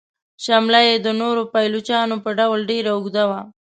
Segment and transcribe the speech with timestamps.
[0.45, 3.41] شمله یې د نورو پایلوچانو په ډول ډیره اوږده وه.